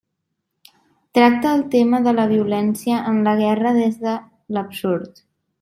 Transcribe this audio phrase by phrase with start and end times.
[1.17, 4.19] Tracta el tema de la violència en la guerra des de
[4.57, 5.27] l'absurd.